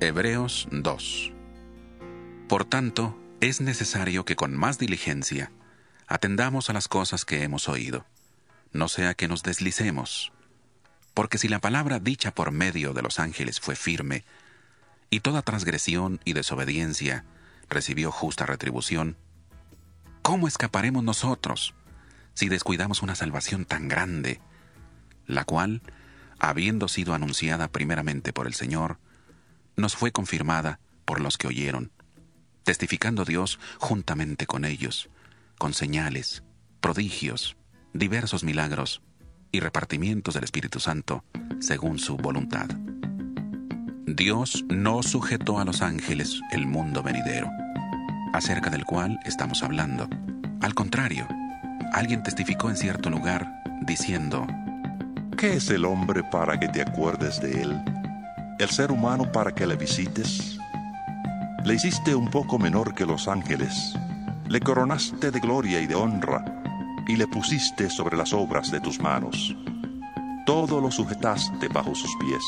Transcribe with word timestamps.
Hebreos 0.00 0.68
2 0.70 1.32
Por 2.48 2.64
tanto, 2.64 3.18
es 3.40 3.60
necesario 3.60 4.24
que 4.24 4.36
con 4.36 4.56
más 4.56 4.78
diligencia 4.78 5.50
atendamos 6.06 6.70
a 6.70 6.72
las 6.72 6.86
cosas 6.86 7.24
que 7.24 7.42
hemos 7.42 7.68
oído, 7.68 8.06
no 8.72 8.86
sea 8.86 9.14
que 9.14 9.26
nos 9.26 9.42
deslicemos. 9.42 10.30
Porque 11.14 11.36
si 11.36 11.48
la 11.48 11.58
palabra 11.58 11.98
dicha 11.98 12.32
por 12.32 12.52
medio 12.52 12.92
de 12.92 13.02
los 13.02 13.18
ángeles 13.18 13.58
fue 13.58 13.74
firme, 13.74 14.22
y 15.10 15.18
toda 15.18 15.42
transgresión 15.42 16.20
y 16.24 16.32
desobediencia 16.32 17.24
recibió 17.68 18.12
justa 18.12 18.46
retribución, 18.46 19.16
¿cómo 20.22 20.46
escaparemos 20.46 21.02
nosotros 21.02 21.74
si 22.34 22.48
descuidamos 22.48 23.02
una 23.02 23.16
salvación 23.16 23.64
tan 23.64 23.88
grande, 23.88 24.40
la 25.26 25.44
cual, 25.44 25.82
habiendo 26.38 26.86
sido 26.86 27.14
anunciada 27.14 27.66
primeramente 27.66 28.32
por 28.32 28.46
el 28.46 28.54
Señor, 28.54 29.00
nos 29.78 29.96
fue 29.96 30.12
confirmada 30.12 30.80
por 31.06 31.20
los 31.20 31.38
que 31.38 31.46
oyeron, 31.46 31.90
testificando 32.64 33.24
Dios 33.24 33.58
juntamente 33.78 34.46
con 34.46 34.66
ellos, 34.66 35.08
con 35.56 35.72
señales, 35.72 36.42
prodigios, 36.80 37.56
diversos 37.94 38.44
milagros 38.44 39.00
y 39.50 39.60
repartimientos 39.60 40.34
del 40.34 40.44
Espíritu 40.44 40.80
Santo 40.80 41.24
según 41.60 41.98
su 41.98 42.16
voluntad. 42.16 42.68
Dios 44.06 44.64
no 44.68 45.02
sujetó 45.02 45.58
a 45.58 45.64
los 45.64 45.80
ángeles 45.80 46.40
el 46.50 46.66
mundo 46.66 47.02
venidero, 47.02 47.48
acerca 48.32 48.70
del 48.70 48.84
cual 48.84 49.18
estamos 49.24 49.62
hablando. 49.62 50.08
Al 50.60 50.74
contrario, 50.74 51.26
alguien 51.92 52.22
testificó 52.22 52.68
en 52.68 52.76
cierto 52.76 53.10
lugar, 53.10 53.62
diciendo, 53.82 54.46
¿Qué 55.36 55.54
es 55.54 55.70
el 55.70 55.84
hombre 55.84 56.24
para 56.24 56.58
que 56.58 56.68
te 56.68 56.82
acuerdes 56.82 57.40
de 57.40 57.62
él? 57.62 57.97
El 58.58 58.70
ser 58.70 58.90
humano 58.90 59.30
para 59.30 59.54
que 59.54 59.66
le 59.66 59.76
visites? 59.76 60.58
Le 61.64 61.74
hiciste 61.74 62.14
un 62.14 62.28
poco 62.28 62.58
menor 62.58 62.94
que 62.94 63.06
los 63.06 63.28
ángeles, 63.28 63.94
le 64.48 64.60
coronaste 64.60 65.30
de 65.30 65.40
gloria 65.40 65.80
y 65.80 65.86
de 65.86 65.94
honra, 65.94 66.44
y 67.06 67.16
le 67.16 67.26
pusiste 67.26 67.88
sobre 67.88 68.16
las 68.16 68.32
obras 68.32 68.70
de 68.70 68.80
tus 68.80 69.00
manos. 69.00 69.54
Todo 70.44 70.80
lo 70.80 70.90
sujetaste 70.90 71.68
bajo 71.68 71.94
sus 71.94 72.10
pies. 72.16 72.42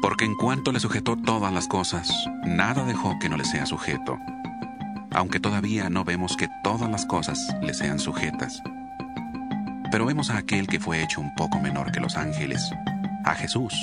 Porque 0.00 0.24
en 0.24 0.36
cuanto 0.36 0.70
le 0.70 0.80
sujetó 0.80 1.16
todas 1.16 1.52
las 1.52 1.66
cosas, 1.66 2.10
nada 2.44 2.84
dejó 2.84 3.18
que 3.18 3.28
no 3.28 3.36
le 3.36 3.44
sea 3.44 3.66
sujeto, 3.66 4.18
aunque 5.12 5.40
todavía 5.40 5.90
no 5.90 6.04
vemos 6.04 6.36
que 6.36 6.48
todas 6.62 6.88
las 6.90 7.06
cosas 7.06 7.56
le 7.62 7.74
sean 7.74 7.98
sujetas. 7.98 8.62
Pero 9.90 10.06
vemos 10.06 10.30
a 10.30 10.38
aquel 10.38 10.66
que 10.68 10.78
fue 10.78 11.02
hecho 11.02 11.20
un 11.20 11.34
poco 11.34 11.58
menor 11.58 11.90
que 11.90 12.00
los 12.00 12.16
ángeles, 12.16 12.70
a 13.24 13.34
Jesús, 13.34 13.74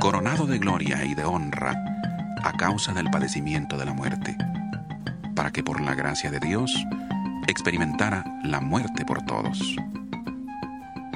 coronado 0.00 0.46
de 0.46 0.58
gloria 0.58 1.04
y 1.04 1.14
de 1.14 1.24
honra 1.24 1.74
a 2.42 2.52
causa 2.56 2.94
del 2.94 3.10
padecimiento 3.10 3.76
de 3.76 3.84
la 3.84 3.92
muerte, 3.92 4.34
para 5.36 5.50
que 5.52 5.62
por 5.62 5.82
la 5.82 5.94
gracia 5.94 6.30
de 6.30 6.40
Dios 6.40 6.74
experimentara 7.46 8.24
la 8.42 8.60
muerte 8.60 9.04
por 9.04 9.22
todos. 9.26 9.76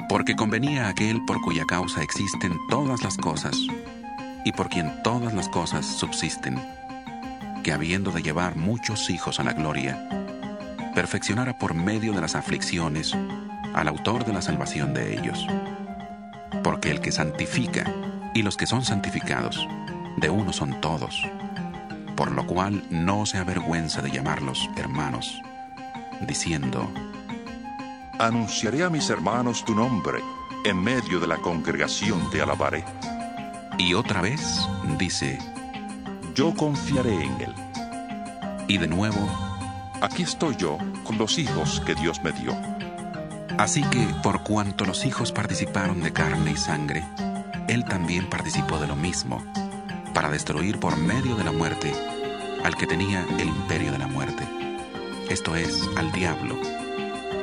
Porque 0.07 0.35
convenía 0.35 0.87
aquel 0.87 1.25
por 1.25 1.41
cuya 1.41 1.65
causa 1.65 2.03
existen 2.03 2.53
todas 2.69 3.01
las 3.01 3.17
cosas 3.17 3.57
y 4.45 4.51
por 4.51 4.69
quien 4.69 5.01
todas 5.03 5.33
las 5.33 5.49
cosas 5.49 5.87
subsisten, 5.87 6.61
que 7.63 7.73
habiendo 7.73 8.11
de 8.11 8.21
llevar 8.21 8.55
muchos 8.55 9.09
hijos 9.09 9.39
a 9.39 9.43
la 9.43 9.53
gloria, 9.53 10.07
perfeccionara 10.93 11.57
por 11.57 11.73
medio 11.73 12.13
de 12.13 12.21
las 12.21 12.35
aflicciones 12.35 13.17
al 13.73 13.87
autor 13.87 14.25
de 14.25 14.33
la 14.33 14.43
salvación 14.43 14.93
de 14.93 15.17
ellos. 15.17 15.47
Porque 16.63 16.91
el 16.91 17.01
que 17.01 17.11
santifica 17.11 17.91
y 18.35 18.43
los 18.43 18.57
que 18.57 18.67
son 18.67 18.83
santificados, 18.83 19.67
de 20.17 20.29
uno 20.29 20.53
son 20.53 20.79
todos, 20.81 21.23
por 22.15 22.31
lo 22.31 22.45
cual 22.45 22.83
no 22.89 23.25
se 23.25 23.37
avergüenza 23.37 24.01
de 24.01 24.11
llamarlos 24.11 24.69
hermanos, 24.75 25.41
diciendo, 26.27 26.91
Anunciaré 28.19 28.83
a 28.83 28.89
mis 28.89 29.09
hermanos 29.09 29.63
tu 29.65 29.73
nombre, 29.73 30.19
en 30.65 30.83
medio 30.83 31.19
de 31.19 31.27
la 31.27 31.37
congregación 31.37 32.29
te 32.29 32.41
alabaré. 32.41 32.83
Y 33.77 33.93
otra 33.93 34.21
vez 34.21 34.67
dice, 34.97 35.39
Yo 36.35 36.53
confiaré 36.53 37.13
en 37.13 37.41
él. 37.41 37.55
Y 38.67 38.77
de 38.77 38.87
nuevo, 38.87 39.27
Aquí 40.01 40.23
estoy 40.23 40.57
yo 40.57 40.77
con 41.05 41.17
los 41.17 41.39
hijos 41.39 41.81
que 41.85 41.95
Dios 41.95 42.21
me 42.21 42.33
dio. 42.33 42.53
Así 43.57 43.81
que 43.83 44.05
por 44.21 44.43
cuanto 44.43 44.83
los 44.83 45.05
hijos 45.05 45.31
participaron 45.31 46.01
de 46.01 46.11
carne 46.11 46.51
y 46.51 46.57
sangre, 46.57 47.03
él 47.67 47.85
también 47.85 48.29
participó 48.29 48.77
de 48.77 48.87
lo 48.87 48.95
mismo, 48.95 49.43
para 50.13 50.29
destruir 50.29 50.79
por 50.79 50.97
medio 50.97 51.35
de 51.35 51.43
la 51.43 51.51
muerte 51.51 51.93
al 52.63 52.75
que 52.75 52.87
tenía 52.87 53.25
el 53.37 53.47
imperio 53.47 53.91
de 53.91 53.97
la 53.97 54.07
muerte, 54.07 54.43
esto 55.29 55.55
es, 55.55 55.83
al 55.97 56.11
diablo, 56.11 56.57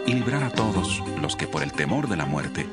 y 0.06 0.14
librar 0.14 0.42
a 0.42 0.50
todos 0.50 1.02
los 1.20 1.36
que 1.36 1.46
por 1.46 1.62
el 1.62 1.72
temor 1.72 2.08
de 2.08 2.16
la 2.16 2.26
muerte 2.26 2.66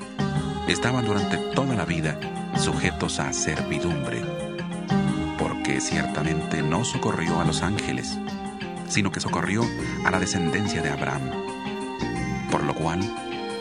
estaban 0.68 1.06
durante 1.06 1.38
toda 1.38 1.76
la 1.76 1.86
vida 1.86 2.20
sujetos 2.58 3.20
a 3.20 3.34
servidumbre, 3.34 4.22
porque 5.38 5.82
ciertamente 5.82 6.62
no 6.62 6.86
socorrió 6.86 7.40
a 7.40 7.46
los 7.46 7.62
ángeles, 7.62 8.18
sino 8.88 9.12
que 9.12 9.20
socorrió 9.20 9.64
a 10.06 10.12
la 10.12 10.20
descendencia 10.20 10.82
de 10.82 10.90
Abraham, 10.90 11.30
por 12.52 12.64
lo 12.64 12.74
cual 12.74 13.02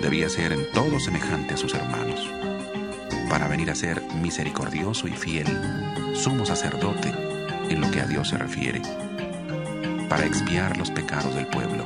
debía 0.00 0.28
ser 0.28 0.53
en 0.53 0.70
todo 0.72 1.00
semejante 1.00 1.55
a 1.55 1.56
sus 1.56 1.75
hermanos 1.75 2.38
para 3.28 3.48
venir 3.48 3.70
a 3.70 3.74
ser 3.74 4.02
misericordioso 4.14 5.06
y 5.06 5.12
fiel, 5.12 5.46
sumo 6.14 6.46
sacerdote 6.46 7.12
en 7.68 7.80
lo 7.80 7.90
que 7.90 8.00
a 8.00 8.06
Dios 8.06 8.28
se 8.28 8.38
refiere, 8.38 8.80
para 10.08 10.24
expiar 10.24 10.76
los 10.76 10.90
pecados 10.90 11.34
del 11.34 11.46
pueblo, 11.46 11.84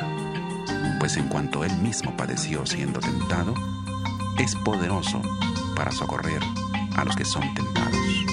pues 1.01 1.17
en 1.17 1.29
cuanto 1.29 1.65
él 1.65 1.77
mismo 1.79 2.17
padeció 2.17 2.65
siendo 2.65 3.01
tentado, 3.01 3.55
es 4.39 4.55
poderoso 4.57 5.21
para 5.75 5.91
socorrer 5.91 6.43
a 6.97 7.05
los 7.05 7.17
que 7.17 7.25
son 7.25 7.53
tentados. 7.55 8.32